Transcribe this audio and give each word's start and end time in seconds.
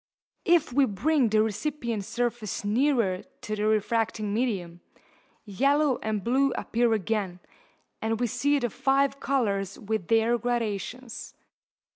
If 0.45 0.73
we 0.73 0.85
bring 0.85 1.29
the 1.29 1.43
recipient 1.43 2.05
surface 2.05 2.65
nearer 2.65 3.21
to 3.41 3.55
the 3.55 3.67
refracting 3.67 4.33
medium, 4.33 4.81
yellow 5.45 5.99
and 6.01 6.23
blue 6.23 6.51
appear 6.53 6.91
again, 6.93 7.39
and 8.01 8.19
we 8.19 8.25
see 8.25 8.57
the 8.57 8.71
five 8.71 9.19
colours 9.19 9.77
with 9.79 10.07
their 10.07 10.39
gradations. 10.39 11.35